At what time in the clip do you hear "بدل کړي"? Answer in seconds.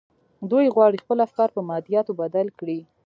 2.21-2.79